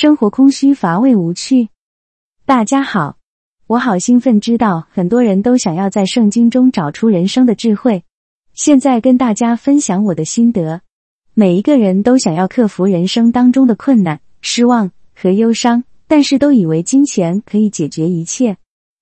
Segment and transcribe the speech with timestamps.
[0.00, 1.70] 生活空虚乏味无趣。
[2.46, 3.16] 大家好，
[3.66, 8.04] 我好兴奋，知道很多人都想要在圣经中找出人生的智慧。
[8.54, 10.82] 现在跟大家分享我的心得。
[11.34, 18.56] 每一个人都想要克服人生当中的困难、失望和忧伤，但是都以为金钱可以解决一切。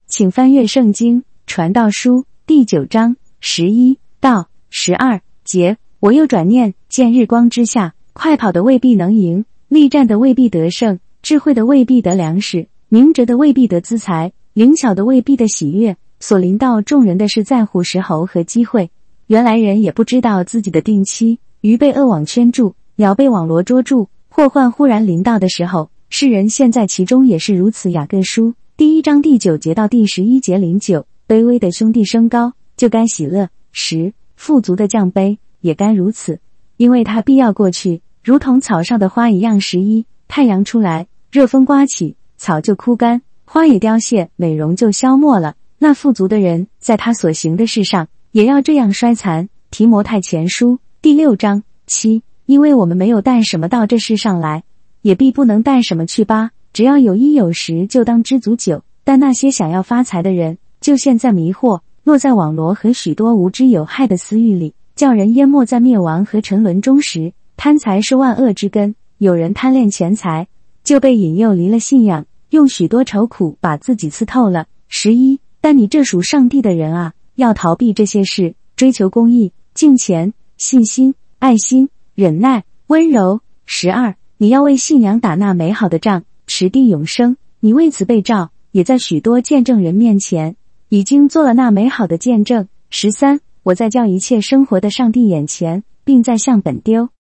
[0.07, 5.77] 请翻阅圣经传道书第九章十一到十二节。
[6.01, 15.97] 我又转念见日光之下，快跑的未必能赢，力战的未必得胜，智慧的未必得粮食，明哲的未必得资财，灵巧的未必的喜悦。
[16.21, 18.91] 所临到众人的是在乎时候和机会。
[19.27, 21.41] 原来人也不知道自己的定期。
[21.63, 27.91] 鱼被恶网圈住，鸟被网罗捉住，祸患忽然临到的时候，世人陷在其中也是如此。
[27.91, 36.39] 雅各书第一章第九节到第十一节零九，卑微的兄弟升高，就该喜乐；十富足的降卑，也该如此，
[36.77, 39.61] 因为他必要过去，如同草上的花一样。
[39.61, 45.55] 十一太阳出来，热风刮起，草就枯干，花也凋谢，美容就消没了。
[45.79, 49.49] 那富足的人，在他所行的事上，也要这样衰残。
[49.71, 50.81] 提摩太前书。
[51.01, 54.65] 第六章七，因为我们没有带什么到这世上来，
[55.03, 56.51] 也必不能带什么去吧。
[56.73, 58.83] 只要有衣有食，就当知足酒。
[59.05, 67.33] 但那些想要发财的人，就陷在迷惑，落在网罗和许多无知有害的私欲里，叫人淹没在灭亡和沉沦中时。
[67.57, 68.95] 贪财是万恶之根。
[69.19, 70.49] 有人贪恋钱财，
[70.85, 74.67] 就被引诱离了信仰，用许多愁苦把自己刺透了。
[74.89, 80.33] 十一，但你这属上帝的人啊，要逃避这些事，追求公义、敬虔。
[80.59, 83.43] 信心、爱心、忍耐、温柔。
[83.67, 87.37] 十二，你要为信仰打那美好的仗，持定永生。
[87.61, 90.57] 你为此被召，也在许多见证人面前
[90.89, 92.69] 已经做了那美好的见证。
[92.89, 97.11] 十三，我在叫一切生活的上帝眼前，并在向本丢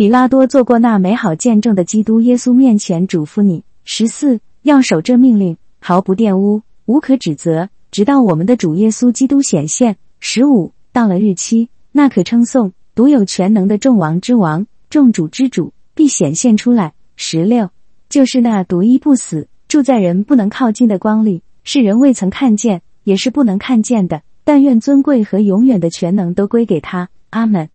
[0.00, 3.64] 比拉多做过那美好见证的基督耶稣面前嘱咐你。
[3.84, 9.98] 十四，要守这命令，毫不玷污，无可指责，直到我们的主耶稣基督显现。
[10.18, 12.72] 十五，到了日期，那可称颂。
[12.94, 16.94] 独有全能的众王之王、众主之主必显现出来。
[17.16, 17.68] 十六，
[18.08, 24.22] 就是那独一不死、住在人不能靠近的光里，是人未曾看见，也是不能看见的。
[24.44, 27.10] 但愿尊贵和永远的全能都归给他。
[27.28, 27.68] 阿门。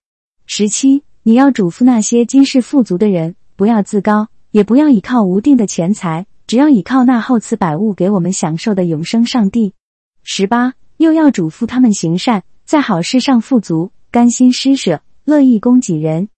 [0.47, 9.73] 十七，你要嘱咐那些今世富足的人，不要自高，也不要倚靠无定的钱财，只要倚靠那厚赐百物给我们享受的永生上帝。
[10.21, 13.91] 十八，又要嘱咐他们行善，在好事上富足。
[14.11, 16.29] 甘心施舍，乐意供给人。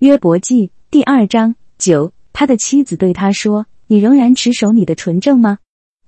[0.00, 5.58] 约伯记第二章九，他的妻子对他说：“你仍然持守你的纯正吗？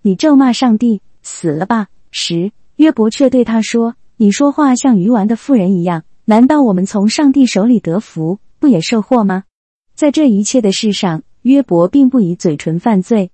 [0.03, 6.03] 你咒骂上帝，死了吧。”十，约伯却对他说：“你说话像愚顽的妇人一样。
[6.30, 9.42] 难道我们从上帝手里得福，不也受祸吗？”
[9.96, 13.32] 在这一切的事上，约伯并不以嘴唇犯罪。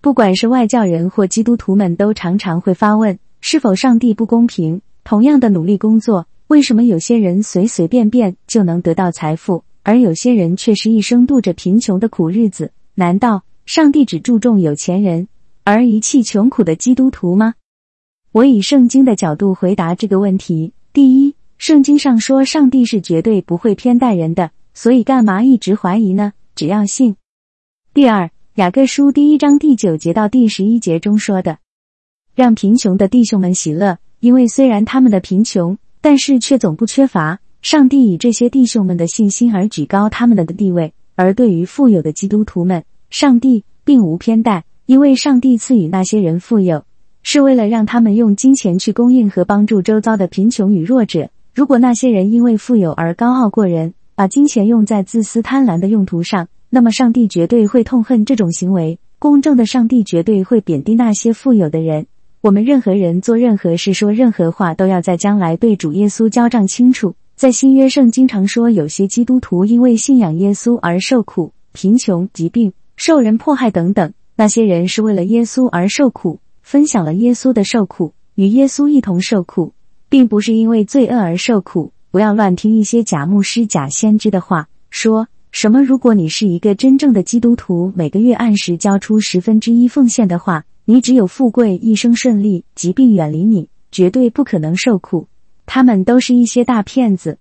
[0.00, 4.80] 不管是外教人或基督徒们，都常常会发问：是否上帝不公平？
[5.04, 6.26] 同样的努力工作。
[6.48, 12.72] 为什么有些人随随便便就能得到财富，而有些人却是一生度着贫穷的苦日子？
[12.96, 15.28] 难道上帝只注重有钱人，
[15.62, 17.54] 而遗弃穷苦的基督徒吗？
[18.32, 26.32] 我以圣经的角度回答这个问题：第一，圣经上说上帝是绝对不会偏待人的，所以干嘛一直怀疑呢？
[26.54, 27.16] 只要信。
[27.92, 31.58] 第二，雅各书第一章第九节到第十一节中说的，
[32.34, 35.78] 让贫穷的弟兄们喜乐，因为虽然他们的贫穷。
[35.98, 37.40] 但是却总不缺乏。
[37.62, 46.84] 上帝以这些弟兄们的信心而举高他们的的地位，而对于富有的基督徒们，上帝并无偏待，因为上帝赐予那些人富有，
[47.24, 51.28] 是为了让他们用金钱去供应和帮助周遭的贫穷与弱者。
[51.56, 58.98] 如果那些人因为富有而高傲过人，把金钱用在自私贪婪的用途上，那么上帝绝对会痛恨这种行为。
[59.18, 62.08] 公正的上帝绝对会贬低那些富有的人。
[62.42, 67.14] 我们任何人做任何事、说任何话，都要在将来对主耶稣交账清楚。
[67.36, 74.12] 在新约圣经常说，有些基督徒因为信仰耶稣而受苦、贫穷、疾病、受人迫害等等。
[74.36, 79.72] 那些人是为了耶稣而受苦，分享了耶稣的受苦，与耶稣一同受苦，
[80.16, 81.92] 并不是因为罪恶而受苦。
[82.10, 90.64] 不要乱听一些假牧师、假先知的话，说什么如果你是一个真正的基督徒，每个月按时交出十分之一奉献的话。
[90.86, 95.28] 你只有富贵，一生顺利，疾病远离你，绝对不可能受苦。
[95.66, 97.38] 他们都是一些大骗子。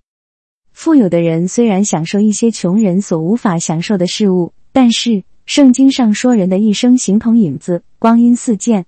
[0.74, 8.86] 富有的人虽然享受一些穷人所无法享受的事物，但是圣经上说，人的一生形同影子，光阴似箭，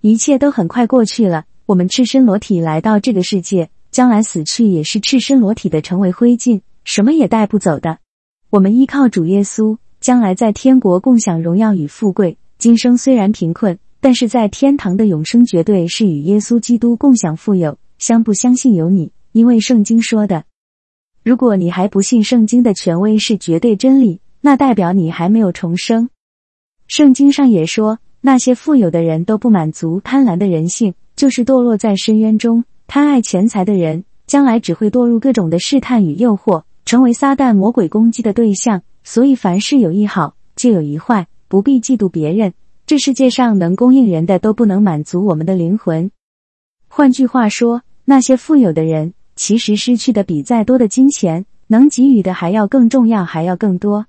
[0.00, 1.44] 一切都很快过去了。
[1.66, 7.98] 我们赤身裸体来到这个世界，将来死去也是赤身裸体的，成为灰烬，什么也带不走的。
[8.50, 9.78] 我们依靠主耶稣。
[10.00, 12.36] 将来在天国共享荣耀与富贵。
[12.58, 17.78] 今生虽然贫困，但是在天堂的永生绝对是与耶稣基督共享富有。
[17.96, 20.44] 相不相信由你，因为圣经说的。
[21.22, 26.10] 如果你还不信圣经的权威是绝对真理，那代表你还没有重生。
[26.86, 32.64] 圣经上也说，那些富有的人都不满足贪婪的人性，就是堕落在深渊中。
[32.86, 38.82] 贪爱钱财的人，将来只会堕入各种的试探与诱惑，成为撒旦魔鬼攻击的对象。
[39.02, 42.52] 所以，凡事有一好，就有一坏，不必嫉妒别人。
[42.86, 46.10] 这世界上能供应人的，都不能满足我们的灵魂。
[46.88, 49.14] 换句话说，那些富有的人。
[49.36, 54.06] 其实失去的比再多的金钱能给予的还要更重要，还要更多。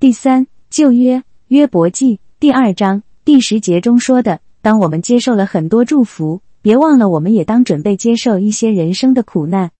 [0.00, 9.70] 第三，旧约约伯记第二章第十节中说的：“当我们接受了很多祝福，别忘了我们也当准备接受一些人生的苦难。”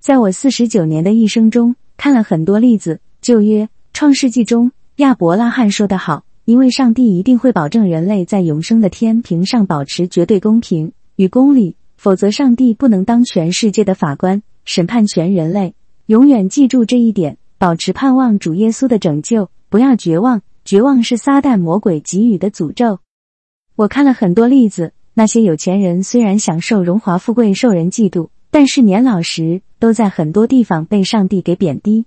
[0.00, 3.00] 在我四十九年的一生中，看了很多例子。
[3.20, 15.74] 旧约创世纪中，亚伯拉罕说得好：“因为上帝一定会保证人类在永生的天平上保持绝对公平与公理。”否则，上帝不能当全世界的法官，审判全人类。
[16.06, 20.42] 永远记住这一点，保持盼望主耶稣的拯救，不要绝望。
[20.64, 23.00] 绝望是撒旦魔鬼给予的诅咒。
[23.78, 32.04] 我看了很多例子，那些有钱人虽然享受荣华富贵，受人嫉妒，但是年老时都在很多地方被上帝给贬低。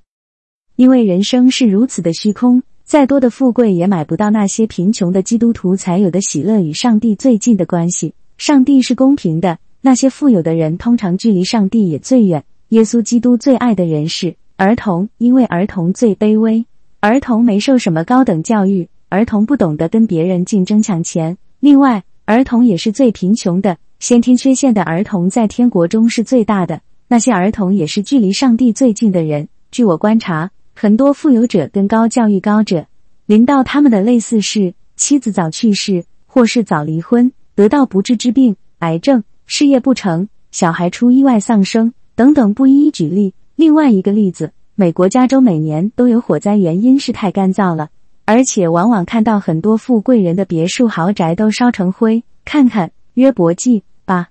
[0.76, 8.14] 因为人生是如此的虚空，再多的富贵也买不到那些贫穷的基督徒才有的喜乐与上帝最近的关系。
[8.38, 9.58] 上帝是公平的。
[9.80, 12.44] 那些富有的人通常距离上帝也最远。
[12.70, 16.66] 耶稣基督最爱的人是儿童，因为儿童最卑微，
[17.00, 21.38] 儿童没受什么高等教育，儿童不懂得跟别人竞争抢钱。
[21.62, 26.82] 另外，儿童也是最贫穷的，先天缺陷的儿童在天国中是最大的。
[27.08, 29.48] 那些儿童也是距离上帝最近的人。
[29.70, 32.88] 据我观察，很多富有者跟高教育高者，
[33.28, 39.24] 临到他们的类似是妻子早去世，或是早离婚，得到不治之病，癌症。
[39.46, 43.36] 事业不成，小孩出意外丧生，等等，不一一举例。
[43.56, 47.90] 另外一个例子，美国加州每年都有火灾，原因是太干燥了，
[48.26, 52.24] 而且往往看到很多富贵人的别墅、豪宅都烧成灰。
[52.46, 54.30] 看看约伯记吧，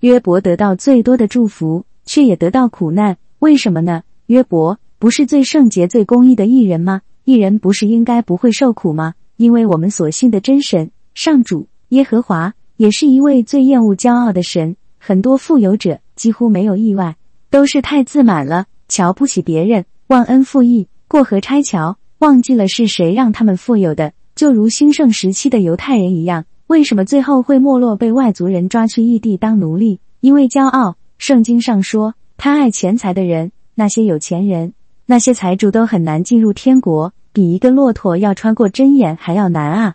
[0.00, 4.02] 约伯得到最多的祝福，却也得到苦难，为什么呢？
[4.26, 7.02] 约伯不是最圣洁、最公义的艺人吗？
[7.24, 9.14] 艺人不是应该不会受苦吗？
[9.36, 12.54] 因为我们所信的真神上主耶和华。
[12.80, 14.74] 也是一位最厌恶骄傲的神。
[14.98, 17.14] 很多富有者几乎没有意外，
[17.50, 24.12] 都是太自满了，瞧不起别人，忘恩负义，过河拆桥，忘记了是谁让他们富有的。
[24.34, 30.00] 就如兴盛时期的犹太人一样，为什么最后会没落，被外族人抓去异地当奴隶？
[30.20, 30.96] 因为骄傲。
[31.16, 34.74] 圣经上说，贪爱钱财的人，那些有钱人，
[35.06, 39.94] 那些财主都很难进入天国，比一个骆驼要穿过针眼还要难啊！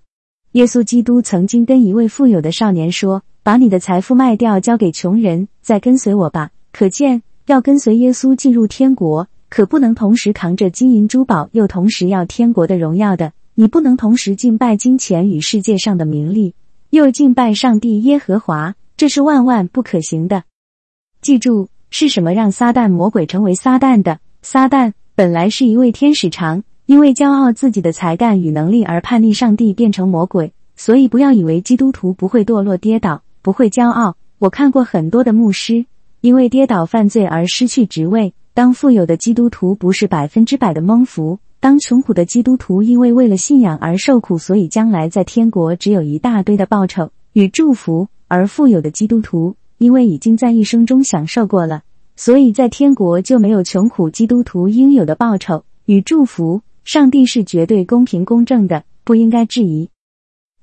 [0.54, 13.34] 耶稣基督曾经跟一位富有的少年说：“把你的财富卖掉，交给穷人，再跟随我吧。”可见，要跟随耶稣进入天国，可不能同时扛着金银珠宝，又同时要天国的荣耀的。
[13.54, 16.54] 你不能同时敬拜金钱与世界上的名利，
[16.90, 20.44] 又敬拜上帝耶和华，这是万万不可行的。
[21.22, 24.20] 记住，是什么让撒旦魔鬼成为撒旦的？
[24.42, 26.64] 撒旦本来是一位天使长。
[26.88, 30.54] 因为骄傲自己的才干与能力而叛逆上帝，变成魔鬼。
[30.76, 34.18] 所以不要以为基督徒不会堕落跌倒，不会骄傲。
[34.38, 35.88] 我看过很多的牧师，
[36.22, 38.36] 因为跌倒犯罪而失去职位。
[38.56, 51.84] 当富有的基督徒不是百分之百的蒙福，当穷苦的基督徒因为为了信仰而受苦，所以将来在天国只有一大堆的报酬与祝福；而富有的基督徒因为已经在一生中享受过了，
[52.16, 56.62] 所以在天国就没有穷苦基督徒应有的报酬与祝福。
[56.86, 59.90] 上帝是绝对公平公正的，不应该质疑。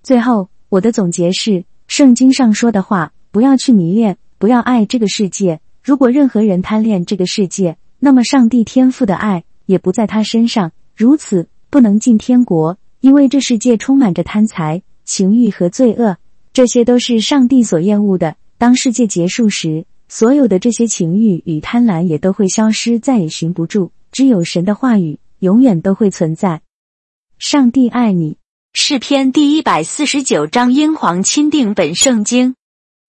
[0.02, 5.60] 最后，我的总结是：圣经上说的话，不要去迷恋，不要爱这个世界。
[5.82, 12.76] 如果任何人贪恋这个世界，那么上帝天赋的爱也不在他身上，如此不能进天国。
[12.98, 16.16] 因为这世界充满着贪财、情欲和罪恶，
[16.52, 18.34] 这些都是上帝所厌恶的。
[18.58, 23.92] 当世界结束时，所有的这些情欲与贪婪也都会消失，再也寻不住。
[24.10, 25.20] 只有神的话语。
[25.42, 26.60] 永远都会存在。
[27.36, 28.36] 上帝爱你。
[28.74, 32.54] 诗篇第一百四十九章：英皇钦定本圣经。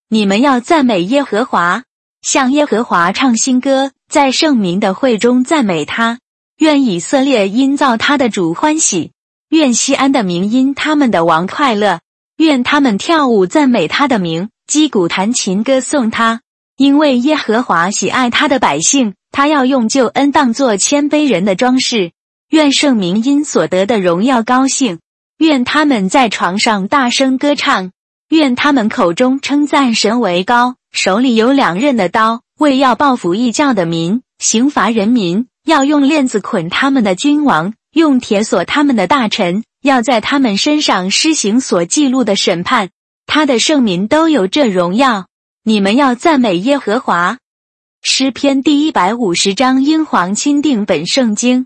[0.09, 1.83] 你们要赞美耶和华，
[2.23, 6.19] 向耶和华唱新歌，在圣明的会中赞美他。
[6.59, 9.11] 愿以色列因造他的主欢喜，
[9.49, 11.99] 愿西安的民因他们的王快乐。
[12.37, 16.41] 愿他们跳舞赞美他的名，击鼓弹琴歌颂他。
[16.77, 22.11] 因为耶和华喜爱他的百姓，他要用救恩当作谦卑人的装饰。
[22.51, 24.99] 愿圣明因所得的荣耀高兴，
[25.39, 27.89] 愿他们在床上大声歌唱，
[28.29, 42.89] 愿他们口中称赞神为高，手里有两刃的刀，为要报复异教的民，刑罚人民，要用链子捆他们的君王，用铁锁他们的大臣，要在他们身上施行所记录的审判。
[43.25, 45.27] 他的圣民都有这荣耀，
[45.63, 47.37] 你们要赞美耶和华。
[48.01, 51.65] 诗篇第一百五十章，英皇钦定本圣经。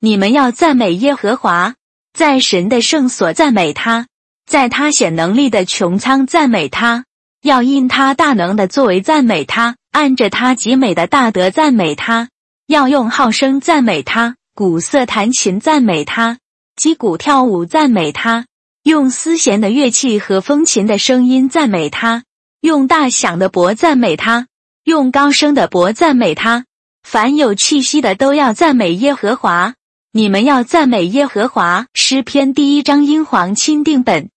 [0.00, 1.74] 你们要赞美耶和华，
[2.12, 4.06] 在神的圣所赞美他，
[4.46, 7.04] 在他显能力的穹苍赞美他，
[7.44, 12.30] 要因他大能的作为赞美他，按着他极美的大德赞美他，
[12.66, 16.38] 要用号声赞美他，鼓瑟弹琴赞美他，
[16.74, 18.46] 击鼓跳舞赞美他，
[18.82, 22.24] 用丝弦的乐器和风琴的声音赞美他，
[22.62, 24.46] 用大响的钹赞美他，
[24.84, 26.64] 用高声的钹赞美他。
[27.02, 29.74] 凡有气息的都要赞美耶和华。
[30.12, 31.88] 你们要赞美耶和华。
[31.92, 34.30] 诗篇第一章英皇钦定本，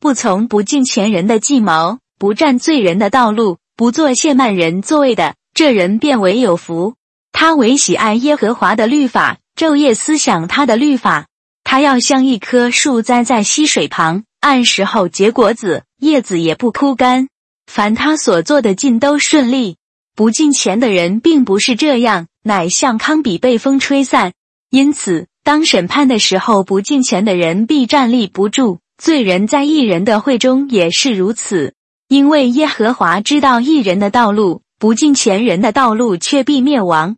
[0.00, 6.96] 不从不敬前人的计谋，不占罪人的道路，不做亵慢人座位的，这人便为有福。
[7.32, 11.28] 他唯喜爱耶和华的律法，昼夜思想他的律法。
[11.64, 17.28] 他要像一棵树栽在溪水旁，按时候结果子，叶子也不枯干。
[17.66, 19.78] 凡他所做的尽都顺利。
[20.14, 24.34] 不敬钱的人并不是这样，乃像糠比被风吹散。
[24.68, 31.72] 因此，当审判的时候，不敬钱的人必站立不住；罪人在异人的会中也是如此。
[32.10, 37.16] 因为耶和华知道异人的道路，不敬前人的道路却必灭亡。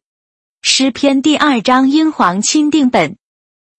[0.60, 3.16] 诗篇第二章英皇钦定本。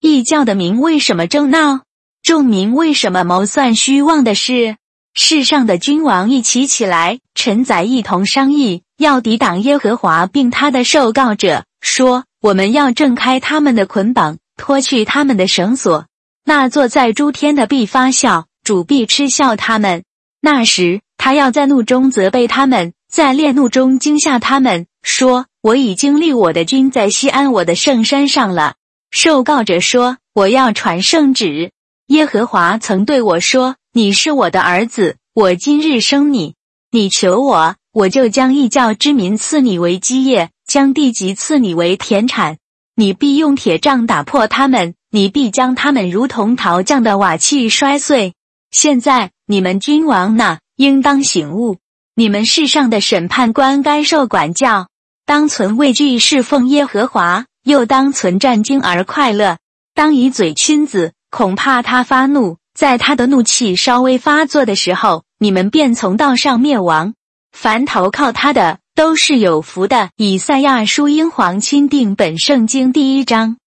[0.02, 1.82] 异教的民为什么争闹？
[2.24, 4.78] 众民为什么谋算虚妄的事？
[5.14, 12.24] 世上的君王一起起来，臣宰一同商议，要抵挡耶和华，并他的受告者，说。
[12.42, 16.08] 我们要挣开他们的捆绑，脱去他们的绳索。
[16.44, 20.04] 那坐在诸天的必发笑，主必嗤笑他们。
[20.42, 28.76] 那时，他要在怒中责备他们，在烈怒中惊吓他们，说：“我已经立我的君在西安我的圣山上了。”
[29.12, 31.72] 受告者说：“我要传圣旨。
[32.08, 36.56] 耶和华曾对我说：你是我的儿子，我今日生你。
[36.92, 42.58] 你求我，我就将异教之民赐你为基业。”将地级赐你为田产，
[42.96, 48.34] 你必用铁杖打破他们，你必将他们如同陶匠的瓦器摔碎。
[48.72, 51.78] 现在你们君王呢，应当醒悟，
[52.16, 54.88] 你们世上的审判官该受管教，
[55.26, 59.58] 当存畏惧侍奉耶和华，又当存战惊而快乐。
[59.94, 67.14] 当以嘴亲子，恐怕他发怒，在他的怒气稍微发作的时候，你们便从道上灭亡。
[67.52, 68.80] 凡投靠他的。
[68.96, 70.12] 都是有福的。
[70.18, 73.58] 以赛亚书英皇钦定本圣经第一章。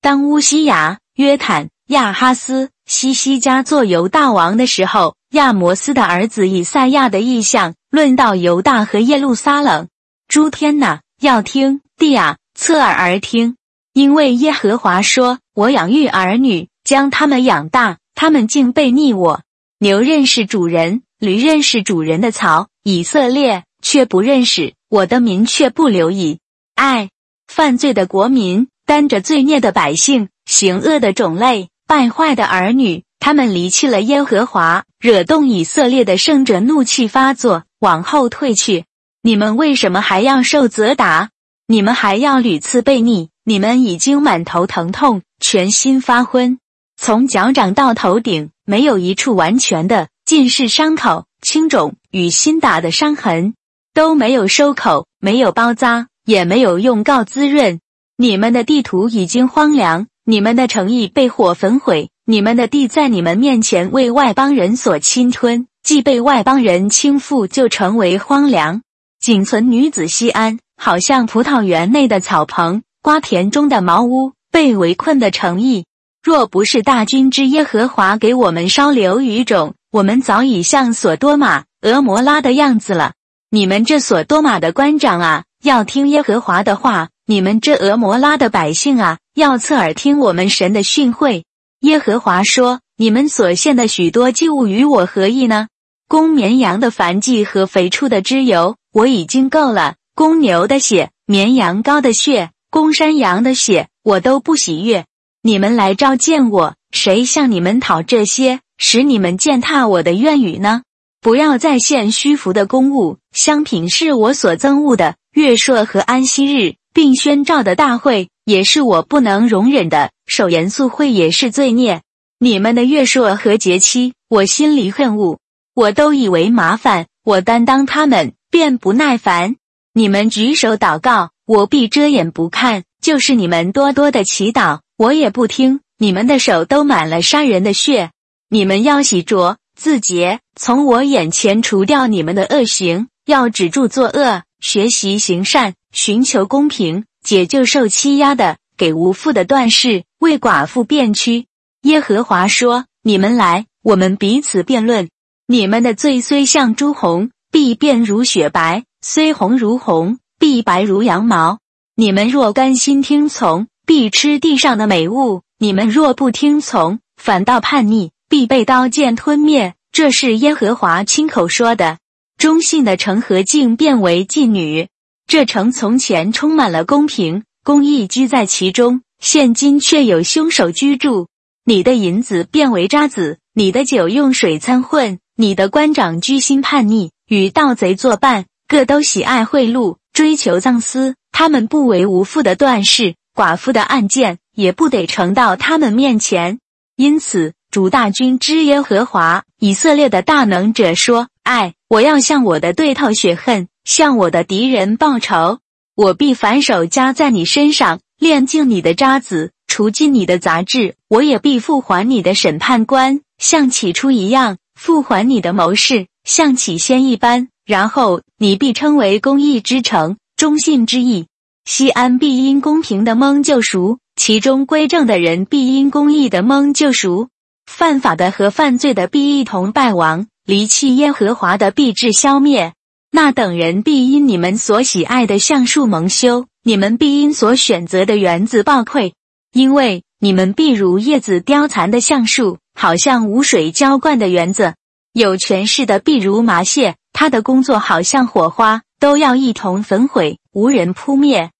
[0.00, 9.88] 当乌西雅、约坦、亚哈斯、西西家做犹大王的时候，亚摩斯的儿子以赛亚的意象论到犹大和耶路撒冷。
[10.28, 13.56] 诸天呐，要听；地啊，侧耳而听。
[13.92, 19.42] 因为耶和华说：“我养育儿女，将他们养大，他们竟背逆我。
[19.78, 22.68] 牛认识主人，驴认识主人的槽。
[22.82, 26.38] 以色列。”却不认识我的民，却不留意。
[26.76, 27.10] 爱
[27.48, 38.86] 犯罪的国民，担着罪孽的百姓，行恶的种类，败坏的儿女，他们离弃了耶和华，惹动以色列的圣者，怒气发作，往后退去。
[39.20, 41.28] 你们为什么还要受责打？
[41.66, 43.28] 你们还要屡次被逆？
[43.44, 46.58] 你们已经满头疼痛，全心发昏，
[46.96, 53.52] 从脚掌到头顶，没有一处完全的，尽是伤口、青肿与新打的伤痕。
[53.92, 57.80] 都没有收口，没有包扎，也没有用膏滋润。
[58.16, 68.82] 你们的地图已经荒凉，你们的诚意被火焚毁，你们的地在你们面前为外邦人所侵吞，既被外邦人倾覆，就成为荒凉。
[69.20, 75.86] 仅存女子西安，好像葡萄园内的草棚，瓜田中的茅屋，被围困的诚意。
[76.22, 83.14] 若不是大军之耶和华给我们稍留余种，我们早已像索多玛、俄摩拉的样子了。
[83.50, 91.44] 你们这所多玛的官长啊，要听耶和华的话；你们这俄摩拉的百姓啊，要侧耳听我们神的训诲。
[91.80, 95.68] 耶和华说：“你们所献的许多祭物与我何意呢？
[96.08, 105.06] 公绵羊的燔祭和肥畜的脂油，我已经够了；公牛的血、绵羊羔的血、公山羊的血，我都不喜悦。
[105.42, 110.82] 你们来召见我，谁向你们讨这些，使你们践踏我的愿语呢？”
[111.22, 115.14] 不要再献虚浮的公物，香品是我所憎恶的。
[115.32, 122.02] 月朔和安息日，并宣召的大会，也是我不能容忍的；守严肃会也是罪孽。
[122.38, 125.38] 你们的月朔和节期，我心里恨恶，
[125.74, 129.56] 我都以为麻烦，我担当他们，便不耐烦。
[129.94, 135.80] 你们举手祷告，我必遮掩不看；就是你们多多的祈祷，我也不听。
[135.98, 138.10] 你们的手都满了杀人的血，
[138.48, 151.46] 你们要洗濯自洁，从我眼前除掉你们的恶行，要止住作恶，学习行善，寻求公平，解救受欺压的，给无父的断事，为寡妇辩屈。
[151.82, 155.10] 耶和华说：“你们来，我们彼此辩论。
[155.48, 161.58] 你们的罪虽像朱红，必变如雪白；虽红如红，必白如羊毛。
[161.96, 169.74] 你们若甘心听从，必吃地上的美物。”你们若不听从，反倒叛逆，必被刀剑吞灭。
[169.92, 171.98] 这是耶和华亲口说的。
[172.42, 174.88] 忠信的城和竟变为妓女。
[175.28, 181.28] 这城从前充满了公平、公义，居在其中；现今却有凶手居住。
[181.64, 191.14] 你的银子变为渣子，你的酒用水掺混，你的官长居心叛逆，与盗贼作伴，各都喜爱贿赂，追求赃私。
[191.30, 194.38] 他们不为无父的断事，寡妇的案件。
[194.56, 196.58] 也不得呈到他们面前，
[196.96, 205.58] 因此主大军之耶和华以色列的大能者说：“爱，我要向我的对头血恨，向我的敌人报仇。
[205.96, 210.96] 我必反手加在你身上，炼净你的渣子，除尽你的杂质。
[211.08, 217.48] 我也必复还你的审判官，像起初一样；复还你的谋士，像起先一般。
[217.64, 221.24] 然后你必称为公义之城，忠信之意。
[221.64, 227.30] 西安必因公平的蒙救赎。”其中归正的人必因公义的蒙救赎，
[227.66, 232.74] 犯法的和犯罪的必一同败亡，离弃耶和华的必致消灭。
[233.10, 239.14] 那等人必因你们所喜爱的橡树蒙羞，你们必因所选择的园子暴愧，
[239.52, 244.74] 因为你们必如叶子凋残的橡树，好像无水浇灌的园子。
[245.12, 251.50] 有权势的必如麻屑，他的工作好像火花，都要一同焚毁，无人扑灭。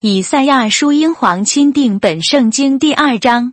[0.00, 3.52] 以赛亚书英皇钦定本圣经第二章，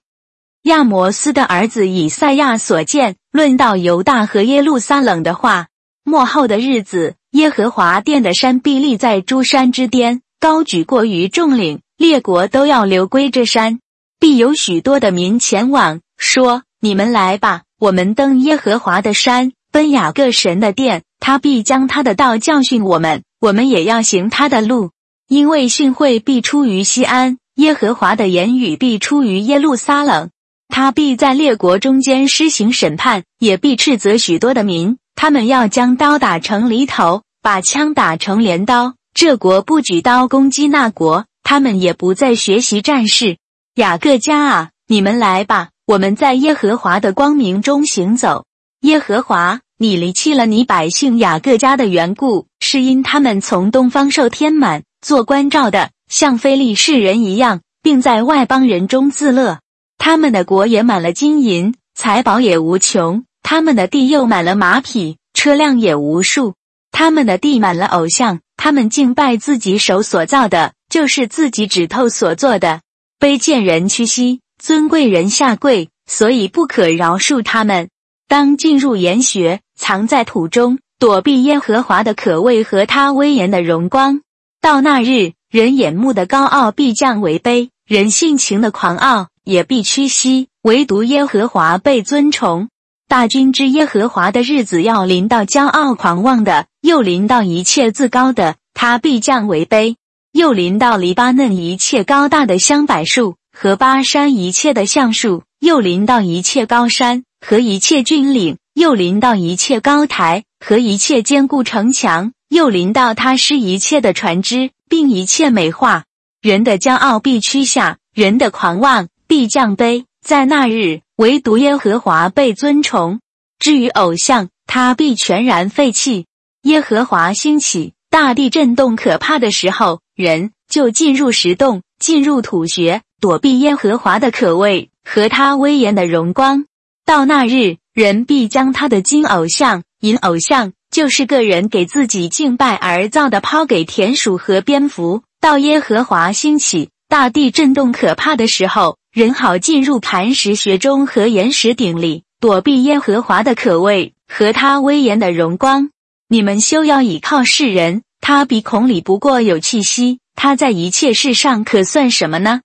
[0.66, 5.68] 亚摩斯的儿子以赛亚所见，论到犹大和耶路撒冷的话。
[6.04, 13.78] 末后的日子，耶和华殿的山必立在诸山之巅，高举过于众岭，列国都要流归这山。
[14.20, 21.04] 必有许多的民前往，说：“你们来吧，我们登耶和华的山，奔雅各神的殿。
[21.20, 24.90] 他必将他的道教训我们，我们也要行他的路。”
[25.30, 30.30] 因为训会必出于西安，耶和华的言语必出于耶路撒冷，
[30.68, 34.98] 他必在列国中间施行审判，也必斥责许多的民。
[35.16, 38.96] 他们要将刀打成犁头，把枪打成镰刀。
[39.14, 43.38] 这国不举刀攻击那国，他们也不再学习战事。
[43.76, 48.46] 雅各家啊，你们来吧，我们在耶和华的光明中行走。
[48.82, 54.84] 耶和华，你离弃了你百姓雅各家的缘故，是因他们从东方受天满。
[55.02, 59.60] 做关照的，像非利士人一样，并在外邦人中自乐。
[59.98, 66.54] 他们的国也满了金银，财宝也无穷；他们的地又满了马匹，车辆也无数。
[66.92, 72.82] 他们的地满了偶像，他们敬拜自己手所造的，就是自己指头所做的。
[73.20, 77.90] 卑贱人屈膝，尊贵人下跪，所以不可饶恕他们。
[78.28, 84.22] 当进入岩穴，藏在土中，躲避耶和华的可畏和他威严的荣光。
[84.62, 92.70] 到那日，人眼目的高傲必降为卑，人性情的狂傲也必屈膝，唯独耶和华被尊崇。
[93.08, 99.98] 大军之耶和华的日子要临到骄傲狂妄的，又临到一切自高的，他必降为卑；
[100.32, 112.32] 又临到黎巴嫩一切高大的香柏树和巴山一切的橡树，又临到一切高山和一切峻岭，又临到一切高台和一切坚固城墙。
[112.50, 116.06] 又临到他失一切的船只，并一切美化。
[116.46, 120.06] 人的骄傲必屈下，人的狂妄必降卑。
[120.24, 123.20] 在那日，唯独耶和华被尊崇。
[123.58, 126.28] 至于偶像，他必全然废弃。
[126.62, 136.66] 耶和华兴起，大地震动可怕的时候，人就进入石洞，进入土穴，躲避耶和华的可畏和他威严的荣光。
[137.08, 140.74] 到那日，人必将他的金偶像、银偶像。
[140.92, 145.24] 就是个人给自己敬拜而造的，抛给田鼠和蝙蝠。
[145.46, 155.92] 到耶和华兴起，大地震动可怕的时候，人好进入磐石穴中和岩石顶里，躲避耶和华的可畏和他威严的荣光。
[156.28, 162.62] 你们休要倚靠世人，他鼻孔里不过有气息，他在一切事上可算什么呢？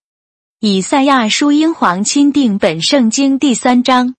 [0.59, 4.15] 以赛亚书英皇钦定本圣经第三章，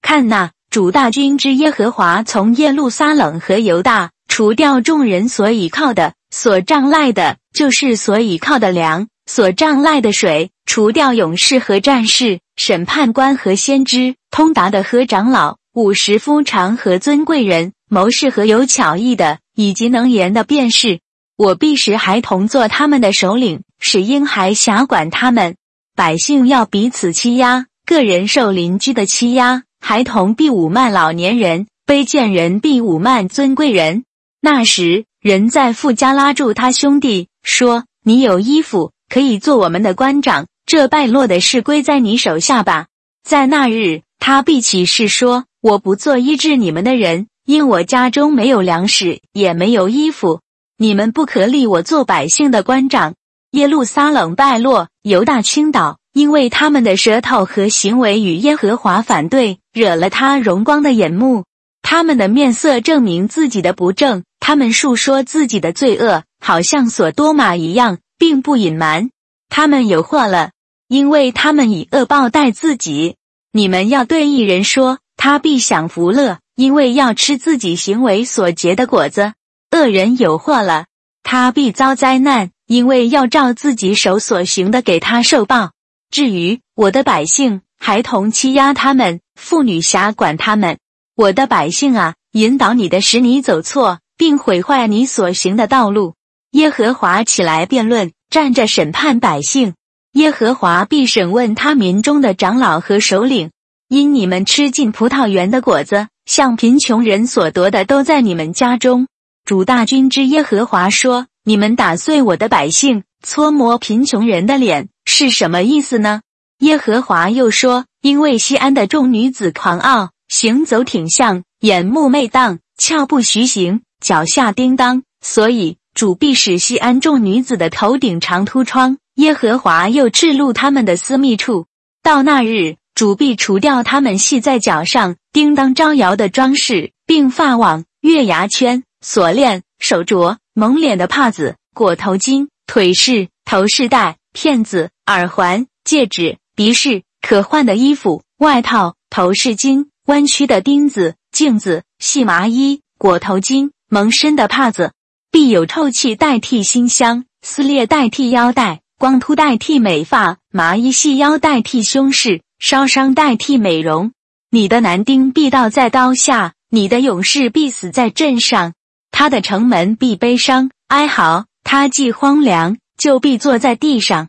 [0.00, 21.00] 看那主大军之耶和华从耶路撒冷和犹大除掉众人所倚靠的、所仗赖的，就是所倚靠的粮、所仗赖的水，除掉勇士和战士、审判官和先知、通达的和长老、五十夫长和尊贵人、谋士和有巧艺的，以及能言的便是。
[21.36, 25.56] 我必使孩童做他们的首领，使婴孩辖管他们。
[25.94, 29.64] 百姓要彼此欺压，个人受邻居的欺压。
[29.78, 34.04] 孩童必侮慢老年人，卑贱人必侮慢尊贵人。
[34.44, 40.46] 那时，人在富家拉住他兄弟，说：“你有衣服，可以做我们的官长。
[40.66, 42.86] 这败落的事归在你手下吧。”
[43.22, 50.40] 在那日，他必起誓说：“我不做医治你们的人，因我家中没有粮食，也没有衣服。”
[50.76, 53.14] 你们不可立我做百姓的官长。
[53.52, 61.44] 耶路撒冷败落，犹大倾倒，因为他们的舌头和行为与耶和华反对，惹了他荣光的眼目。
[61.82, 69.10] 他们的面色证明自己的不正，他们述说自己的罪恶，好像所多玛一样，并不隐瞒。
[69.48, 70.50] 他们有祸了，
[70.88, 73.14] 因为他们以恶报待自己。
[73.52, 79.34] 你们要对一人说，他必享福乐，因为要吃自己行为所结的果子。
[79.70, 80.86] 恶人有祸了，
[81.22, 85.70] 他必遭灾难，因为要照自己手所行的给他受报。
[86.10, 90.78] 至于我的百姓，孩童欺压他们，妇女辖管他们。
[91.14, 96.14] 我的百姓啊，引导你的，使你走错，并毁坏你所行的道路。
[96.52, 99.74] 耶和华起来辩论，站着审判百姓。
[100.12, 103.50] 耶和华必审问他民中的长老和首领，
[103.88, 109.06] 因你们吃尽葡萄园的果子，像贫穷人所得的，都在你们家中。
[109.44, 116.20] 主大军之耶和华说：“你们打碎我的百姓，搓磨贫穷人的脸，是什么意思呢？”
[116.60, 128.98] 耶和华又说：“因为西安的众女子狂傲，行走挺向，眼目媚荡，俏步徐行，脚下叮当，所以主必使西安众女子的头顶长凸疮。
[129.14, 131.66] 耶和华又赤露他们的私密处。
[132.02, 154.94] 到那日，主必除掉他们系在脚上叮当招摇的装饰，并发网、月牙圈。”锁链、手镯、蒙脸的帕子、裹头巾、腿饰、头饰带、片子、耳环、戒指、鼻饰、可换的衣服、外套、头饰巾、弯曲的钉子、镜子、细麻衣、裹头巾、蒙身的帕子，
[155.30, 164.12] 必有臭气代替馨香，撕裂代替腰带，光秃代替美发，麻衣细腰代替胸饰，烧伤代替美容。
[164.50, 168.72] 你的男丁必倒在刀下，你的勇士必死在阵上。
[169.10, 174.28] 他的城门必悲伤哀嚎，他既荒凉，就必坐在地上。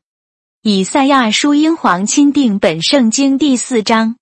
[0.61, 4.17] 以赛亚书英皇钦定本圣经第四章，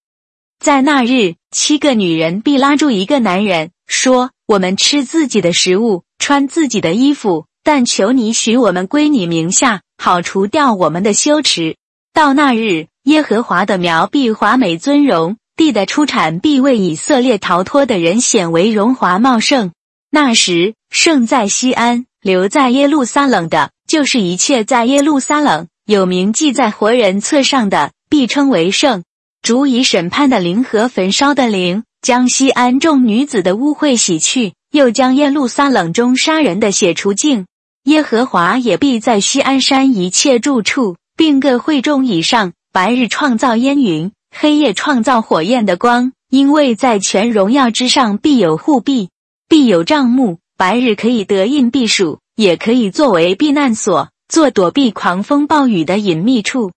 [0.59, 11.75] 在那日，七个女人必拉住一个男人，说：“我们吃自己的食物，穿自己的衣服，但求你许我们归你名下，好除掉我们的羞耻。
[12.13, 19.73] 到那日，耶和华的苗必华美尊荣，地的出产必为以色列逃脱的人显为荣华茂盛。”
[20.09, 29.03] 那时，圣在西安，留在耶路撒冷的，就是一切在耶路撒冷有名记在活人册上的，必称为圣。
[29.41, 37.45] 主以审判的灵和焚烧的灵，将西安众女子的污秽洗去，又将耶路撒冷中杀人的血除净。
[37.83, 49.09] 耶和华也必在西安山一切住处，并各会众以上，白日创造烟云，黑夜创造火焰的光，因为在全荣耀之上必有护庇。
[49.47, 56.71] 必有帐幕，白日可以得印避暑，也可以作为避难所，做躲避狂风暴雨的隐秘处。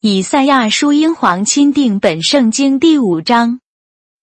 [0.00, 3.60] 以赛亚书英皇钦定本圣经第五章。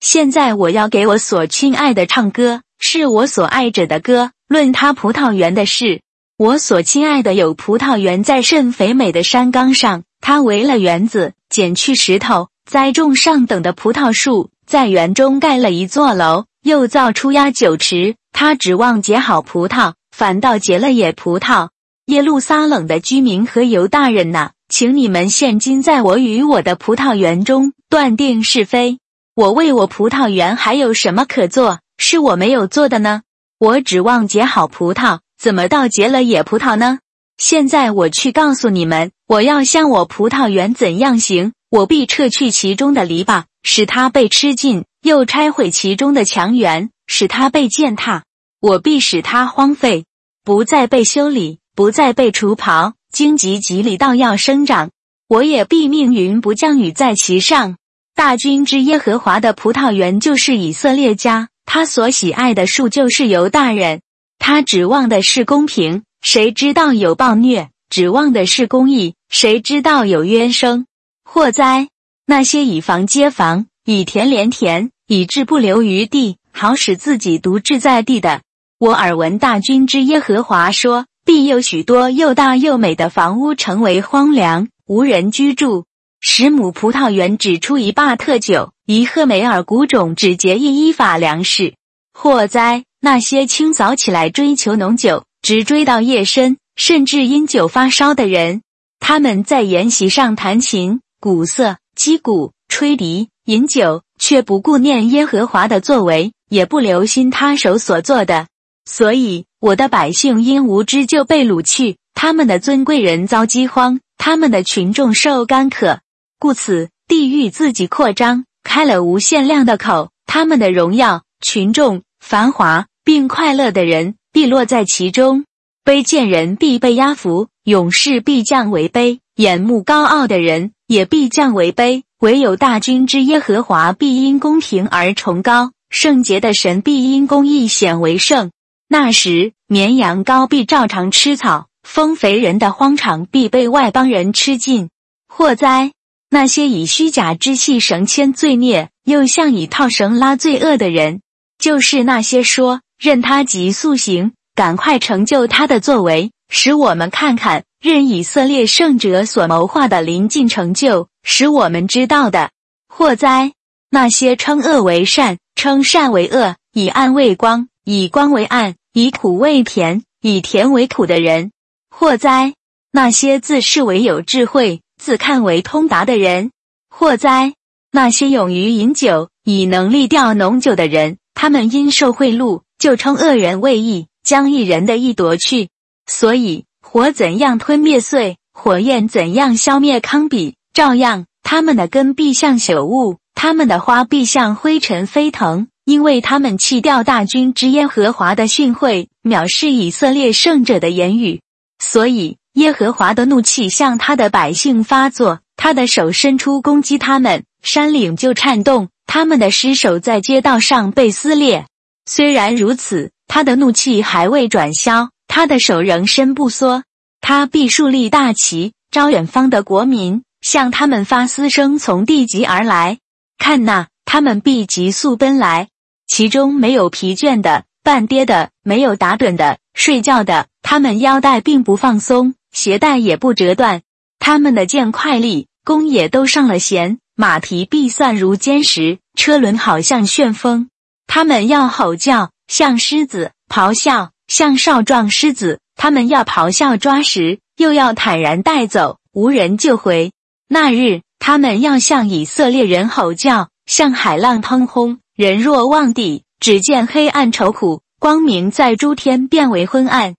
[0.03, 4.31] 现在我要给我所亲爱的唱歌，是我所爱者的歌。
[4.49, 6.01] 论他葡萄园的事，
[6.37, 16.47] 我所亲爱的有葡萄园在甚肥美的山冈上，他围了园子，剪去石头，栽种上等的葡萄树，在园中盖了一座楼。
[16.63, 21.69] 又造出压酒池，他指望结好葡萄，反倒结了野葡萄。
[22.07, 28.99] 耶路撒冷的居民和犹大人呐，请你们现今在我与我的葡萄园中断定是非。
[29.35, 31.79] 我为我葡萄园还有什么可做？
[31.97, 33.23] 是我没有做的呢？
[33.57, 36.99] 我指望结好葡萄，怎么倒结了野葡萄呢？
[37.39, 41.53] 现在我去告诉你们，我要向我葡萄园怎样行？
[41.71, 44.85] 我必撤去其中的篱笆，使它被吃尽。
[45.01, 48.23] 又拆毁其中的墙垣，使它被践踏。
[48.61, 50.05] 我必使它荒废，
[50.45, 54.91] 不再被修理，不再被除刨，荆棘棘里倒要生长。
[55.27, 57.77] 我也必命云不降雨在其上。
[58.15, 64.01] 大军之耶和华的葡萄园就是以色列家，他所喜爱的树就是犹大人。
[64.37, 67.69] 他指望的是公平，谁知道有暴虐？
[67.89, 70.85] 指望的是公义，谁知道有冤声？
[71.23, 71.87] 祸灾！
[72.27, 78.41] 那些以房接房，以田连田，以致不留余地，好使自己独志在地的。
[78.79, 85.85] 我耳闻大军之耶和华说，必有许多又大又美的房屋成为荒凉，无人居住。
[86.25, 91.73] 十亩葡萄园只出一坝特酒，一赫梅尔谷种只结一依法粮食。
[92.13, 92.85] 祸灾！
[93.01, 98.61] 那些清早起来追求浓酒，直追到夜深，甚至因酒发烧的人，
[99.01, 108.47] 他们在筵席上弹琴、鼓瑟、击鼓、吹笛、饮酒，却不顾念耶和华的作为，也不留心他手所做的。
[108.89, 115.99] 所以我的百姓因无知就被掳去，他们的尊贵人遭饥荒，他们的群众受干渴。
[116.43, 120.09] 故此，地狱自己扩张，开了无限量的口。
[120.25, 125.45] 他们的荣耀、群众、繁华，并快乐的人，必落在其中；
[125.85, 132.03] 卑贱人必被压服，勇士必降为卑，眼目高傲的人也必降为卑。
[132.19, 138.51] 唯有大军之耶和华必因公平而崇高，圣洁的神必因公义显为圣。
[138.89, 144.89] 那时，绵羊羔必照常吃草，丰肥人的荒场必被外邦人吃尽。
[145.29, 145.93] 祸灾！
[146.33, 151.21] 那些以虚假之气绳牵罪孽，又像以套绳拉罪恶的人，
[151.59, 162.49] 就是那些说任他急速行，赶快成就他的作为，使我们看看任以色列圣者所谋划的临近成就，使我们知道的。
[162.89, 163.51] 祸哉！
[163.91, 171.51] 那些称恶为善，称善为恶，以暗为光，以光为暗，以苦为甜，以甜为苦的人。
[171.91, 172.55] 祸哉！
[172.91, 174.81] 那些自视为有智慧。
[174.97, 176.51] 自看为通达的人，
[176.89, 177.53] 祸哉！
[177.91, 185.69] 那些勇于饮酒、以能力调浓酒的人，他们因受贿赂，就称恶人为义，将一人的义夺去。
[186.07, 201.41] 所以火怎样吞灭碎，火焰怎样消灭康比，照样他们的根必像朽物，他们的花必像灰尘飞腾，因为他们弃掉大军之耶和华的训诲，藐视以色列圣者的言语，
[201.79, 202.37] 所以。
[202.53, 211.65] 耶和华的怒气向他的百姓发作，他的手伸出攻击他们，山岭就颤动，他们的尸首在街道上被撕裂。
[212.05, 216.83] 虽然如此，他的怒气还未转消，他的手仍伸不缩。
[217.21, 222.99] 他必树立大旗，招远方的国民，向他们发嘶声，从地极而来。
[223.39, 225.69] 看那，他们必急速奔来，
[226.05, 230.45] 其中没有疲倦的、半跌的，没有打盹的、睡觉的。
[230.61, 232.35] 他们腰带并不放松。
[232.53, 233.81] 鞋带也不折断，
[234.19, 240.69] 他们的剑快利，弓也都上了弦，马蹄必算如坚石，车轮好像旋风。
[241.07, 245.59] 他们要吼叫，像狮子；咆哮，像少壮狮子。
[245.75, 250.11] 他们要咆哮抓食，又要坦然带走，无人救回。
[250.47, 254.99] 那日，他们要向以色列人吼叫，像海浪腾轰。
[255.15, 260.15] 人若望地，只见黑暗愁苦，光明在诸天变为昏暗。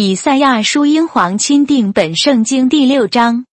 [0.00, 3.46] 以赛亚书英皇钦定本圣经第六章。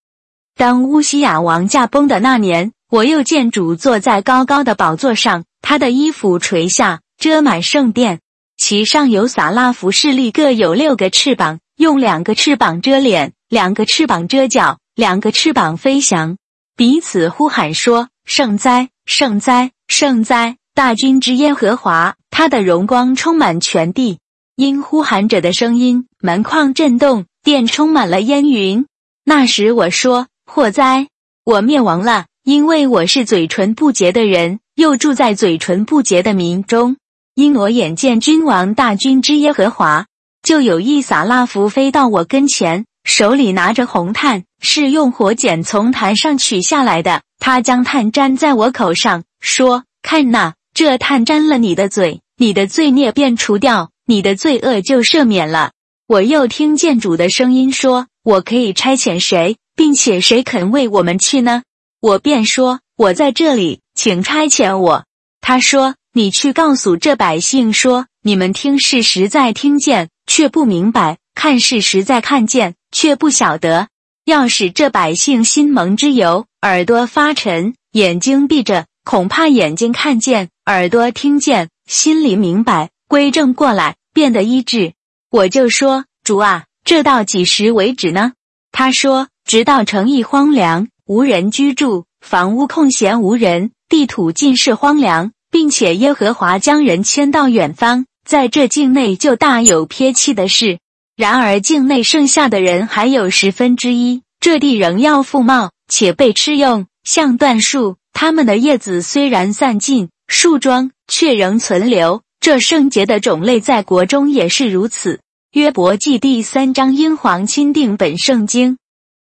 [0.55, 8.19] 当乌西雅王驾崩的那年，我又见主坐在高高的宝座上，他的衣服垂下，遮满圣殿。
[8.57, 16.37] 其上有撒拉弗势力，各有六个翅膀，用两个翅膀遮脸，两个翅膀遮脚，两个翅膀飞翔，
[16.77, 20.57] 彼此呼喊说：“圣哉，圣哉，圣哉！
[20.75, 24.19] 大军之耶和华，他的荣光充满全地。”
[24.55, 28.85] 因呼喊者的声音，门框震动，殿充满了烟云。
[29.25, 31.09] 那时我说：“祸灾，
[31.43, 36.95] 我灭亡了，因为我是嘴唇不洁的人，又住在嘴唇不洁的民中。
[37.33, 40.05] 因我眼见君王大军之耶和华，
[40.41, 47.23] 就有一撒拉弗飞到我跟前，手里拿着红炭，是用火剪从坛上取下来的。
[47.39, 55.71] 他将炭粘在我口上，说：看那，这炭沾了你的嘴，你的罪孽便除掉。”你的罪恶就赦免了。
[56.07, 61.63] 我又听见主的声音说：“我可以差遣谁，并且谁肯为我们去呢？”
[61.99, 65.05] 我便说：“我在这里，请差遣我。”
[65.41, 73.87] 他说：“你去告诉这百姓说：你们听是实在听见，却不明白；看是实在看见，却不晓得。
[74.25, 84.91] 要使这百姓心蒙之油，耳朵发沉，眼睛闭着，恐怕眼睛看见，耳朵听见，心里明白。”归正过来，变得医治。
[85.31, 88.33] 我就说：“主啊，这到几时为止呢？
[88.73, 100.79] 他说：“直到城邑荒凉，无人居住，房屋空闲无人，地土尽是荒凉，并且耶和华将人迁到远方，在这境内就大有撇弃的事。
[101.15, 112.24] 然而境内剩下的人还有十分之一，这地仍要复茂，且被吃用，像椴树，它们的叶子虽然散尽，树桩却仍存留。
[112.45, 115.19] 这圣洁的种类在国中也是如此。”
[115.53, 118.77] 约伯记第三章，英皇钦定本圣经。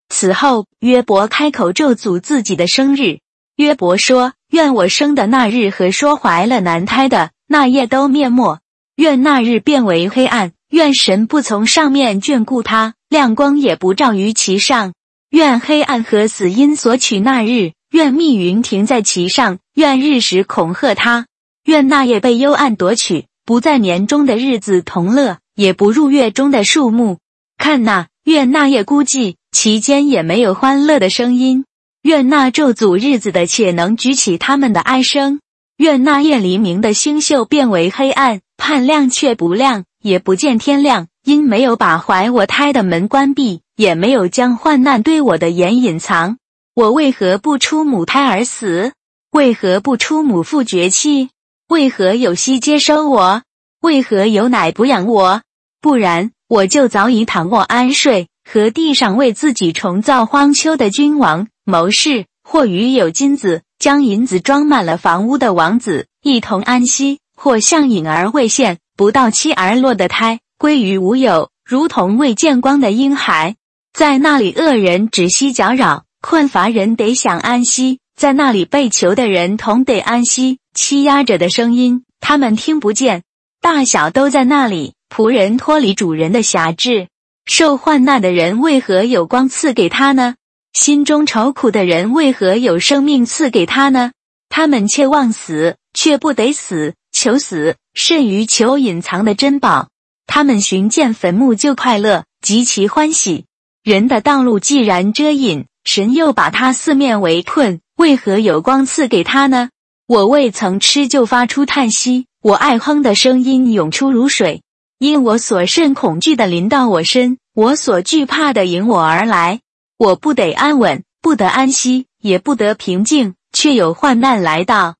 [0.10, 3.20] 此后，约伯开口咒诅自己的生日。
[3.56, 8.58] 约伯说：“愿我生的那日和说怀了男胎的那夜都灭没，
[8.96, 14.96] 愿那日变为黑暗，愿神不从上面眷顾他，亮光也不照于其上。
[15.30, 21.28] 愿黑暗和死因所取那日，愿密云停在其上，愿日食恐吓他，
[21.66, 27.20] 愿那夜被幽暗夺取，不在年中的日子同乐。”也不入月中的树木，
[27.60, 31.66] 看那愿那夜孤寂，其间也没有欢乐的声音。
[32.02, 35.42] 愿那咒诅日子的且能举起他们的哀声。
[35.78, 41.06] 愿那夜黎明的星宿变为黑暗，盼亮却不亮，也不见天亮。
[41.24, 46.38] 因没有把怀我胎的门关闭，也没有将患难对我的眼隐藏。
[46.74, 48.94] 我为何不出母胎而死？
[49.32, 51.30] 为何不出母腹绝气？
[51.74, 53.42] 为何有息接收我？
[53.82, 55.42] 为何有奶不养我？
[55.82, 73.56] 不然我就早已躺卧安睡，和地上为自己重造荒丘的君王、谋士，或与有金子、将银子装满了房屋的王子一同安息；或像隐而未现、不到期而落的胎，归于无有，如同未见光的婴孩。
[73.92, 80.60] 在那里，恶人只息搅扰，困乏人得享安息；在那里，被囚的人同得安息。
[80.74, 83.24] 欺压者的声音，他们听不见。
[83.62, 84.94] 大小都在那里。
[85.16, 87.08] 仆人脱离主人的辖制，
[87.46, 90.34] 受患难的人为何有光赐给他呢？
[90.74, 94.12] 心中愁苦的人为何有生命赐给他呢？
[94.50, 99.90] 他们切望死，却不得死；求死，甚于求隐藏的珍宝。
[100.26, 103.46] 他们寻见坟墓就快乐，极其欢喜。
[103.84, 109.70] 人的道路既然遮隐，神又把他四面围困，为何有光赐给他呢？
[110.14, 112.28] 我未曾吃就发出叹息。
[112.40, 114.62] 我爱哼的声音涌出如水，
[115.00, 119.62] 因我所甚恐惧的临到我身，我所惧怕的迎我而来。
[119.98, 124.98] 我不得安稳，不得安息，也不得平静，却有患难来到。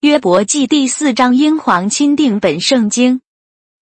[0.00, 3.20] 约伯记第四章，英皇钦定本圣经。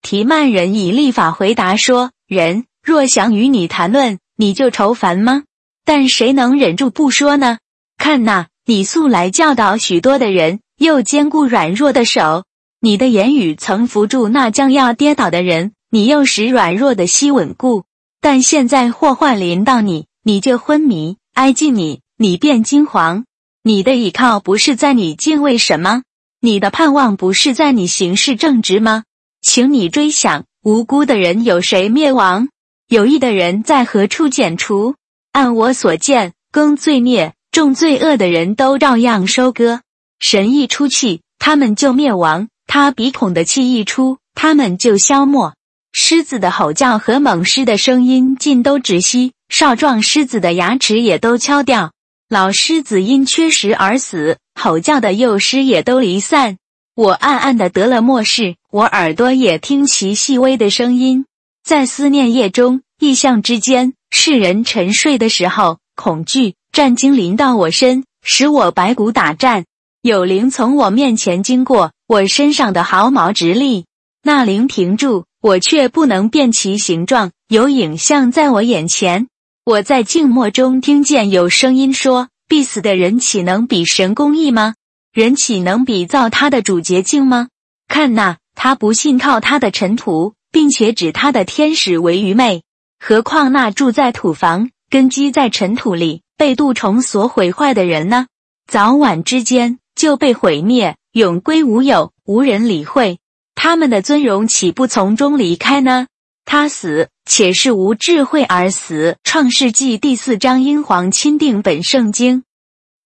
[0.03, 5.45] 提曼人以立法回答说：人若想与你谈论，你就愁烦吗？
[5.85, 7.59] 但谁能忍住不说呢？
[7.97, 12.45] 看呐，你素来教导许多的人，又兼顾软弱的手。
[12.81, 17.85] 你的言语曾扶住那将要跌倒的人，你又使软弱的膝稳固。
[18.21, 23.25] 但现在祸患临到你，你就昏迷；挨近你，你便惊惶。
[23.63, 26.03] 你的倚靠不是在你敬畏什么？
[26.41, 29.05] 你的盼望不是在你行事正直吗？
[29.41, 32.49] 请你追想，无辜的人有谁灭亡？
[32.89, 34.95] 有意的人在何处剪除？
[35.33, 39.81] 按我所见，耕罪孽、种罪恶的人都照样收割。
[40.21, 42.49] 神一出气，他们就灭亡。
[42.67, 45.53] 他鼻孔的气一出，他们就消没。
[45.93, 51.93] 狮子的吼叫和猛狮的声音尽都止息，少壮狮子的牙齿也都敲掉。
[52.29, 56.57] 老狮子因缺食而死，吼叫的幼狮也都离散。
[56.97, 61.27] 我暗暗的得了末世，我耳朵也听其细微的声音。
[61.63, 69.65] 在思念夜中，异象之间，世人沉睡的时候，恐惧战惊临到我身，使我白骨打颤。
[70.07, 71.93] 有灵从我面前经过。
[72.07, 73.87] 我身上的毫毛直立，
[74.23, 77.31] 那灵停住，我却不能辨其形状。
[77.49, 79.29] 有影像在我眼前，
[79.65, 84.75] 我在静默中听见有声音说：“必死的人岂能比神公义吗？
[85.11, 87.49] 人岂能比造他的主洁净吗？
[87.89, 92.63] 看那，他不信靠他的尘土，并且指他的天使为愚昧。
[93.03, 98.27] 何况那住在土房、根基在尘土里、被蠹虫所毁坏的人呢？
[98.71, 103.19] 早晚之间就被毁灭。”永归无有，无人理会。
[103.55, 106.09] 他们的尊荣岂不从中离开呢？
[106.45, 109.17] 他死，且是无智慧而死。
[109.25, 112.43] 创世纪第四章，英皇钦定本圣经。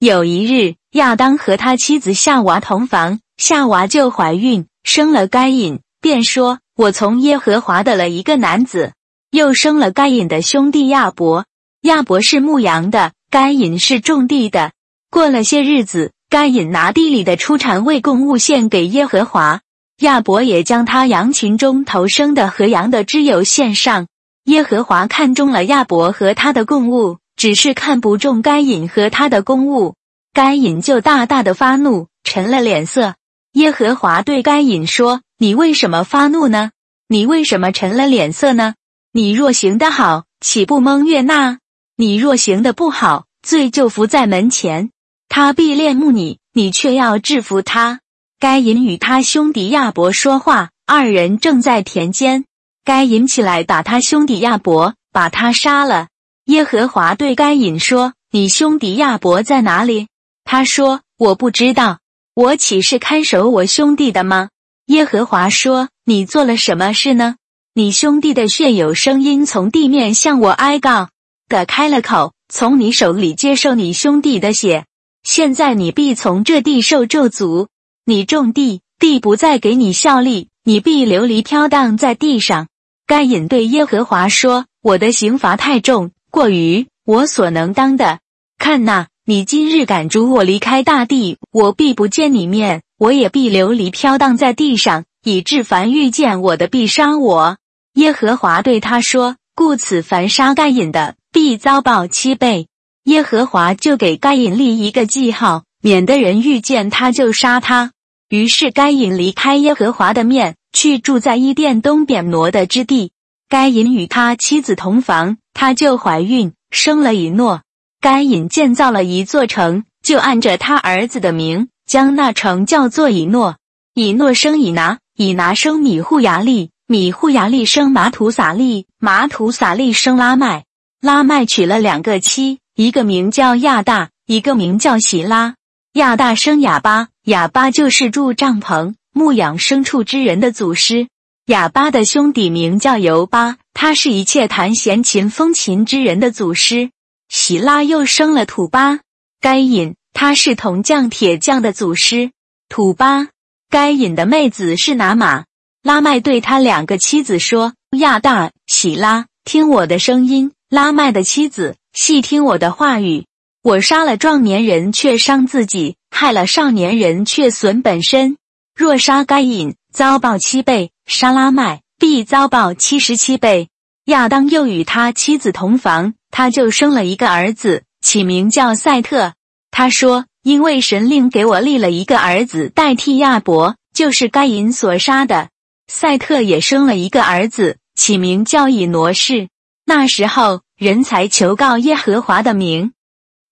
[0.01, 8.93] 有一日，亚当和他妻子夏娃同房，夏娃就怀孕，生了该隐，便说：“我从耶和华的了一个男子。”
[9.31, 11.45] 又生了该隐的兄弟亚伯，
[11.83, 14.73] 亚伯是牧羊的，该隐是种地的。
[15.11, 16.13] 过了些日子。
[16.31, 19.63] 该隐拿地里的出产为供物献给耶和华，
[20.01, 24.07] 亚伯也将他羊群中头生的和羊的脂油献上。
[24.45, 29.95] 耶和华看中了亚伯和他的供物，只是看不中该隐和他的供物。
[30.35, 33.15] 该隐就大大的发怒，沉了脸色。
[33.55, 36.73] 耶和华对该隐说：“你为什么发怒呢？
[37.09, 38.75] 你为什么沉了脸色呢？
[39.13, 41.59] 你若行得好，岂不蒙悦纳？
[41.97, 44.91] 你若行得不好，罪就伏在门前。
[45.29, 48.01] 他必恋慕你，你却要制服他。”
[48.41, 52.45] 该隐与他兄弟亚伯说话，二人正在田间。
[52.85, 56.09] 该隐起来打他兄弟亚伯，把他杀了。
[56.45, 60.07] 耶和华对该隐说：“你兄弟亚伯在哪里？”
[60.45, 61.99] 他说：“我不知道，
[62.35, 64.49] 我岂是看守我兄弟的吗？”
[64.87, 67.37] 耶和华说：“你做了什么事呢？
[67.75, 71.11] 你兄弟的血有声音从地面向我哀告，
[71.49, 74.87] 的开了口，从你手里接受你兄弟的血。
[75.23, 77.69] 现在你必从这地受咒诅。”
[78.07, 82.69] 你种地，地不再给你效力，你必流离飘荡在地上。
[83.07, 88.21] 该隐对耶和华说：“我的刑罚太重，过于我所能当的。
[88.59, 97.59] 看哪，你今日赶逐我离开大地，我必不见你面，我也必流离飘荡在地上，以致凡遇见我的必杀我。”
[97.95, 102.69] 耶和华对他说：“故此，凡杀该隐的，必遭报七倍。”
[103.05, 107.93] 耶和华就给该隐立一个记号，免得人遇见他就杀他。
[108.29, 113.13] 于是该隐离开耶和华的面，去住在伊甸东边挪的之地。
[113.49, 117.63] 该隐与他妻子同房，他就怀孕，生了以诺。
[118.01, 123.57] 该隐建造了一座城，就按着他儿子的名，将那城叫做以诺。
[123.95, 130.65] 以诺生以拿，以拿生米户牙利，米户牙利生马土撒利，马土撒利生拉麦。
[131.01, 135.57] 拉麦娶了两个妻，一个名叫亚大，一个名叫喜拉。
[135.95, 137.09] 亚大生哑巴。
[137.25, 141.09] 哑巴就是住帐篷、牧养牲畜之人的祖师。
[141.47, 146.93] 哑巴的兄弟名叫尤巴，他是一切弹弦琴、风琴之人的祖师。
[147.29, 149.01] 喜拉又生了土巴、
[149.41, 152.31] 该隐，他是铜匠、铁匠的祖师。
[152.69, 153.27] 土巴、
[153.69, 155.47] 该隐的妹子是拿玛。
[155.83, 163.27] 拉麦对他两个妻子说：“亚大、喜拉，听我的声音；拉麦的妻子，细听我的话语。
[163.61, 168.37] 我杀了壮年人，却伤自己。”害了少年人，却损本身。
[168.73, 173.69] 若杀该隐，遭报七倍；杀拉麦，必遭报七十七倍。
[174.05, 179.35] 亚当又与他妻子同房，他就生了一个儿子，起名叫赛特。
[179.73, 185.49] 他说：“因为神令给我立了一个儿子代替亚伯，就是该隐所杀的。”
[185.93, 189.49] 赛特也生了一个儿子，起名叫以挪士。
[189.85, 192.93] 那时候，人才求告耶和华的名。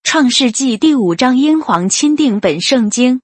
[0.05, 3.20] 创世纪第五章，英皇钦定本圣经。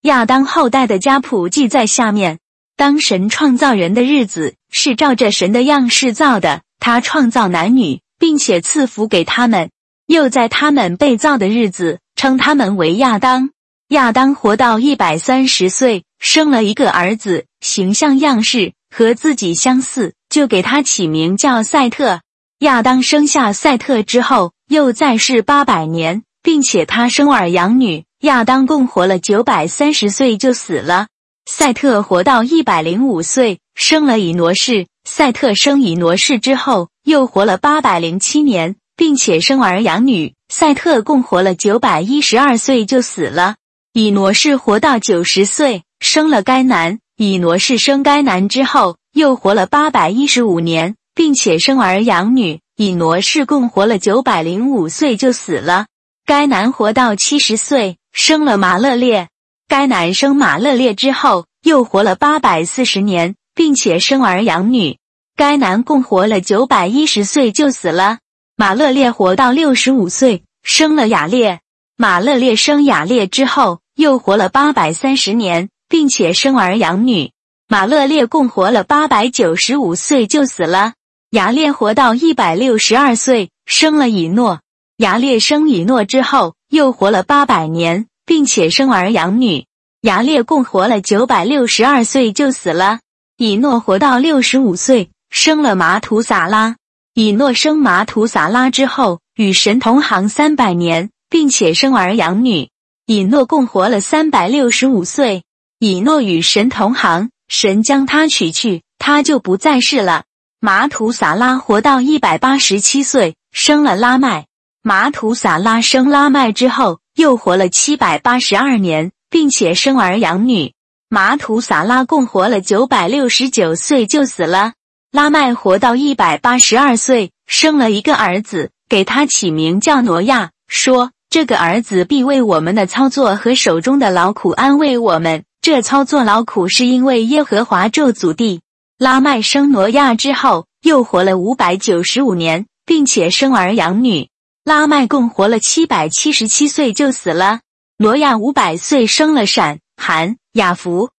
[0.00, 2.38] 亚当后代的家谱记在下面。
[2.74, 6.62] 当神创造人的日子，是照着神的样式造的。
[6.80, 9.68] 他创造男女，并且赐福给他们。
[10.06, 13.50] 又在他们被造的日子，称他们为亚当。
[13.88, 22.22] 亚当活到一百三十岁，生了一个儿子，形象样式和自己相似，就给他起名叫赛特。
[22.60, 24.54] 亚当生下赛特之后。
[24.70, 28.06] 又再世八百年，并且他生儿养女。
[28.20, 31.08] 亚当共活了九百三十岁就死了。
[31.44, 34.86] 赛特活到一百零五岁，生了以挪士。
[35.04, 40.32] 赛特生以挪士之后，又活了八百零七年，并且生儿养女。
[40.48, 43.56] 赛特共活了九百一十二岁就死了。
[43.92, 47.00] 以挪士活到九十岁，生了该男。
[47.18, 52.60] 以挪士生该男之后，又活了八百一十五年，并且生儿养女。
[52.76, 55.86] 以挪士共活了九百零五岁就死了。
[56.26, 59.28] 该男活到七十岁，生了马勒列。
[59.68, 64.98] 该男生马勒列之后，又活了八百四十年，并且生儿养女。
[65.36, 68.18] 该男共活了九百一十岁就死了。
[68.56, 71.60] 马勒列活到六十五岁，生了雅列。
[71.96, 77.30] 马勒列生雅列之后，又活了八百三十年，并且生儿养女。
[77.68, 80.94] 马勒列共活了八百九十五岁就死了。
[81.34, 84.60] 牙列活到一百六十二岁，生了以诺。
[84.98, 89.66] 牙列生以诺之后，又活了八百年，并且生儿养女。
[90.02, 93.00] 牙列共活了九百六十二岁就死了。
[93.36, 96.76] 以诺活到六十五岁，生了马土撒拉。
[97.14, 102.68] 以诺生马土撒拉之后，与神同行三百年，并且生儿养女。
[103.06, 105.42] 以诺共活了三百六十五岁。
[105.80, 110.22] 以诺与神同行，神将他取去，他就不再世了。
[110.66, 114.46] 马土撒拉活到一百八十七岁，生了拉麦。
[114.82, 120.72] 马土撒拉生拉麦之后，又活了七百八十二年，并且生儿养女。
[121.10, 124.72] 马土撒拉共活了九百六十九岁就死了。
[125.12, 135.44] 拉麦活到一百八十二岁，生了一个儿子，给他起名叫挪亚，说这个儿子必为我们的操作和手中的劳苦安慰我们。
[135.60, 138.62] 这操作劳苦是因为耶和华咒诅地。
[138.96, 144.28] 拉麦生挪亚之后，又活了五百九十五年，并且生儿养女。
[144.64, 147.60] 拉麦共活了七百七十七岁就死了。
[147.98, 151.10] 挪亚五百岁生了闪、含、雅弗。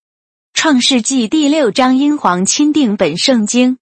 [0.54, 3.78] 创世纪第六章，英皇钦定本圣经。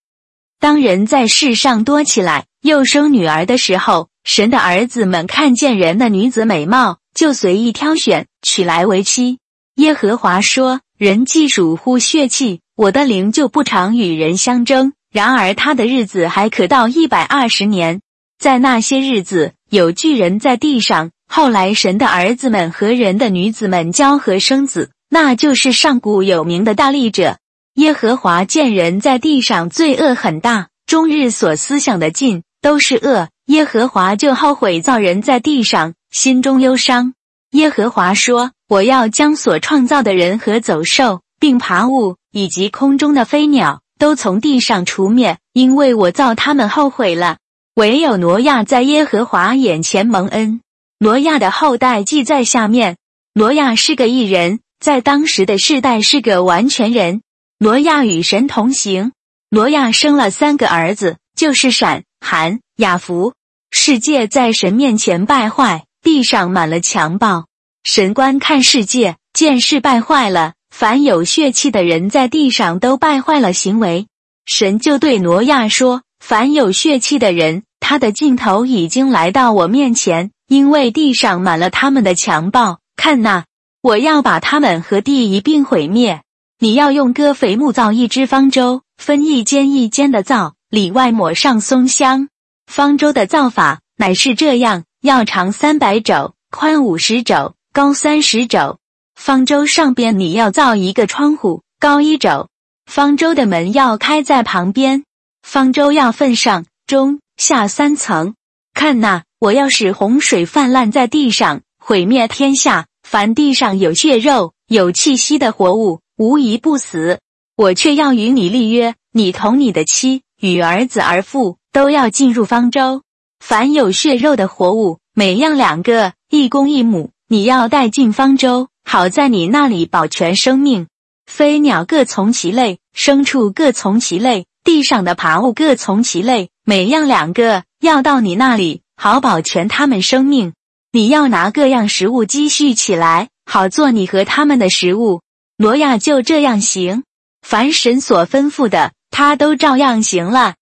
[0.60, 9.38] 当人在世上多起来，又生女儿的时候，神的儿子们看见人的女子美貌，就随意挑选，娶来为妻。
[9.76, 14.94] 耶和华说：“人既属乎血气，我的灵就不常与人相争。
[15.12, 18.02] 然而他的日子还可到一百二十年。
[18.40, 21.12] 在那些日子，有巨人在地上。
[21.28, 27.38] 后来神的儿子们和人的女子们交合生子，那就是上古有名的大力者。
[27.76, 33.30] 耶和华见人在地上罪恶很大，终日所思想的尽都是恶。
[33.48, 37.14] 耶和华就后悔造人在地上，心中忧伤。
[37.52, 47.38] 耶和华说。”我要将所创造的人和走兽，并爬物以及空中的飞鸟，都从地上除灭，因为我造他们后悔了。
[47.76, 50.60] 唯有挪亚在耶和华眼前蒙恩。
[51.00, 52.98] 挪亚的后代记在下面。
[53.34, 57.22] 挪亚是个异人，在当时的世代是个完全人。
[57.60, 59.12] 挪亚与神同行。
[59.50, 63.34] 挪亚生了三个儿子，就是闪、含、雅弗。
[63.70, 67.46] 世界在神面前败坏，地上满了强暴。
[67.84, 74.08] 神观看世界，见事败坏了，凡有血气的人在地上都败坏了行为。
[74.48, 82.80] 神就对挪亚说：“凡有血气的人，他的尽头已经来到我面前，因为地上满了他们的强暴。
[82.98, 83.44] 看呐，
[83.84, 86.24] 我要把他们和地一并毁灭。
[86.58, 92.30] 你要用戈肥木造一只方舟，分一间一间的造，里外抹上松香。
[92.66, 98.78] 方舟的造法乃是这样：要长三百肘，宽五十肘。”高三十肘，
[99.16, 102.49] 方舟上边你要造一个窗户，高一肘。
[102.86, 105.03] 方舟的门要开在旁边。
[105.41, 108.36] 方舟要分上中下三层。
[108.74, 112.88] 看呐，我要使洪水泛滥在地上，毁灭天下。
[113.07, 117.20] 凡地上有血肉、有气息的活物，无一不死。
[117.55, 123.03] 我却要与你立约，你同你的妻与儿子儿妇都要进入方舟。
[123.39, 127.11] 凡有血肉的活物，每样两个，一公一母。
[127.28, 130.88] 你要带进方舟，好在你那里保全生命。
[131.26, 140.54] 飞鸟各从其类，牲畜各从其类，地上的爬物各从其类，每样两个，要到你那里，好保全他们生命。
[140.92, 145.22] 你要拿各样食物积蓄起来，好做你和他们的食物。
[145.58, 147.04] 挪亚就这样行，
[147.42, 150.56] 凡神所吩咐的，他都照样行了。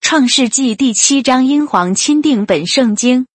[0.00, 3.26] 创世纪第七章，英皇钦定本圣经。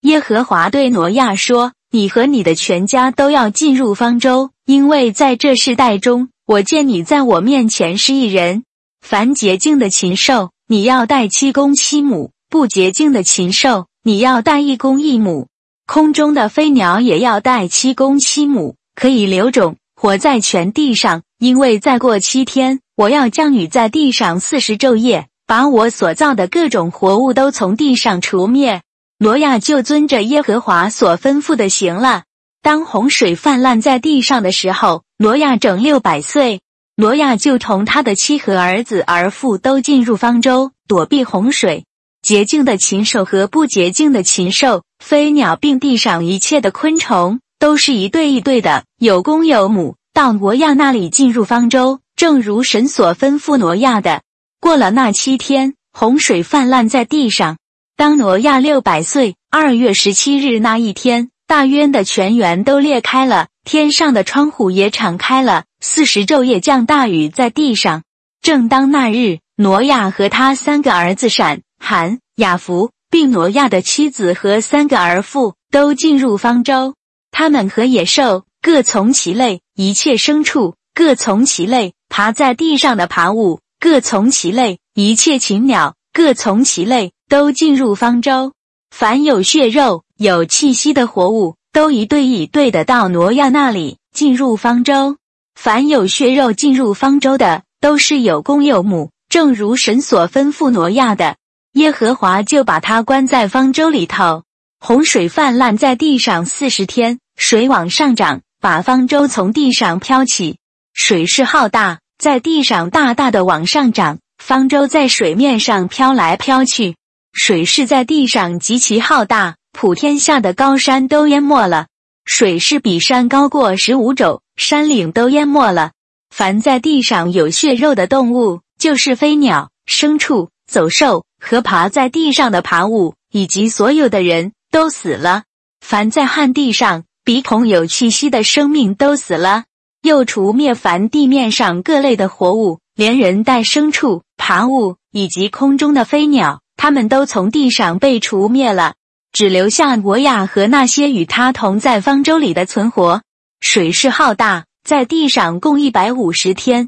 [0.00, 1.72] 耶和华对挪亚说。
[1.90, 8.64] 你和你的全家都要进入方舟，因为在这世代中，我见你在我面前是一人。
[9.00, 15.48] 凡洁净的禽兽，你要带七公七母；不洁净的禽兽，你要带一公一母。
[15.86, 21.22] 空中的飞鸟也要带七公七母，可以留种，活在全地上。
[21.38, 28.82] 因为再过七天，我要降雨在地上四十昼夜，把我所造的各种活物都从地上除灭。
[29.20, 32.22] 挪亚就遵着耶和华所吩咐的行了。
[32.62, 36.60] 当洪水泛滥在地上的时候，挪亚整六百岁。
[36.94, 41.84] 挪亚就同他的妻和儿子儿妇都进入方舟，躲避洪水。
[42.22, 54.22] 洁净的禽兽和不洁净的禽兽、飞鸟，并地上一切的昆虫，都是一对一对的，有公有母，到挪亚那里进入方舟，正如神所吩咐挪亚的。
[54.60, 57.58] 过了那七天，洪水泛滥在地上。
[57.98, 68.04] 当挪亚六百岁二月十七日那一天，大渊的泉源都裂开了，天上的窗户也敞开了，四十昼夜降大雨在地上。
[68.40, 76.94] 正当那日，挪亚和他三个儿子闪、含、雅弗，并挪亚的妻子和三个儿妇都进入方舟。
[77.32, 87.10] 他们和野兽各从其类，一切牲畜各从其类，爬在地上的爬物各从其类，一切禽鸟各从其类。
[87.28, 88.54] 都进入方舟，
[88.90, 95.18] 凡有血肉、有气息的活物，都一对一对的到挪亚那里进入方舟。
[95.54, 101.36] 凡有血肉进入方舟的，都是有公有母，正如神所吩咐挪亚的。
[101.74, 104.44] 耶和华就把他关在方舟里头。
[104.80, 110.56] 洪水泛滥在地上四十天，水往上涨，把方舟从地上飘起。
[110.94, 114.18] 水势浩大，在地上大大的往上涨。
[114.38, 116.96] 方舟在水面上飘来飘去，
[117.32, 121.86] 水势在地上极其浩大，普天下的高山都淹没了。
[122.24, 125.92] 水势比山高过十五肘，山岭都淹没了。
[126.30, 135.44] 凡在地上有血肉的动物，就是飞鸟、牲畜、走兽和爬在地上的爬物，以及所有的人都死了。
[135.80, 139.64] 凡在旱地上鼻孔有气息的生命都死了。
[140.02, 148.94] 又除灭凡地面上各类的活物，连人带牲畜、爬物以及空中的飞鸟，他们都从地上被除灭了，
[149.32, 153.22] 只留下挪亚和那些与他同在方舟里的存活。
[153.60, 156.86] 水势浩大，在地上共一百五十天。